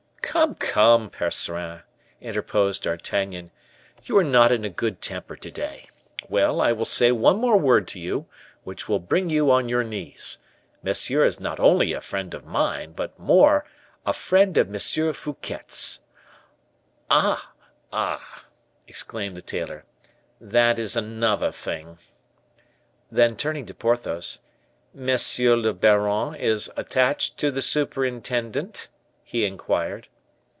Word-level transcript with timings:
"Come, 0.33 0.55
come, 0.55 1.09
Percerin," 1.09 1.81
interposed 2.21 2.83
D'Artagnan, 2.83 3.51
"you 4.03 4.15
are 4.17 4.23
not 4.23 4.49
in 4.49 4.63
a 4.63 4.69
good 4.69 5.01
temper 5.01 5.35
to 5.35 5.51
day. 5.51 5.89
Well, 6.29 6.61
I 6.61 6.71
will 6.71 6.85
say 6.85 7.11
one 7.11 7.35
more 7.35 7.57
word 7.57 7.85
to 7.89 7.99
you, 7.99 8.27
which 8.63 8.87
will 8.87 8.99
bring 9.01 9.29
you 9.29 9.51
on 9.51 9.67
your 9.67 9.83
knees; 9.83 10.37
monsieur 10.81 11.25
is 11.25 11.41
not 11.41 11.59
only 11.59 11.91
a 11.91 11.99
friend 11.99 12.33
of 12.33 12.45
mine, 12.45 12.93
but 12.93 13.19
more, 13.19 13.65
a 14.05 14.13
friend 14.13 14.57
of 14.57 14.73
M. 14.73 14.79
Fouquet's." 15.13 15.99
"Ah! 17.09 17.51
ah!" 17.91 18.45
exclaimed 18.87 19.35
the 19.35 19.41
tailor, 19.41 19.83
"that 20.39 20.79
is 20.79 20.95
another 20.95 21.51
thing." 21.51 21.97
Then 23.11 23.35
turning 23.35 23.65
to 23.65 23.73
Porthos, 23.73 24.39
"Monsieur 24.93 25.57
le 25.57 25.73
baron 25.73 26.35
is 26.35 26.71
attached 26.77 27.35
to 27.39 27.51
the 27.51 27.61
superintendent?" 27.61 28.87
he 29.25 29.43
inquired. 29.43 30.07